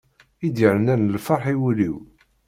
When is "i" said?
0.45-0.47, 1.53-1.55